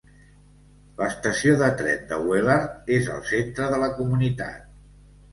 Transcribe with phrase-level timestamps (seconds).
[1.01, 4.65] L'estació de tren de Wellard és al centre de la comunitat.